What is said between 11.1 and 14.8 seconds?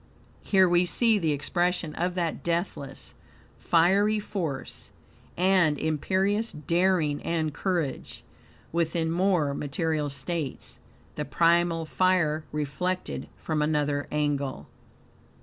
the primal fire reflected from another angle.